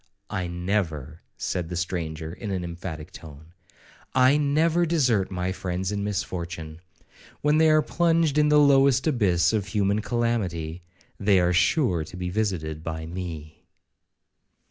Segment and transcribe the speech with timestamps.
[0.31, 6.81] 'I never,' said the stranger, in an emphatic tone,—'I never desert my friends in misfortune.
[7.41, 10.81] When they are plunged in the lowest abyss of human calamity,
[11.19, 13.67] they are sure to be visited by me.'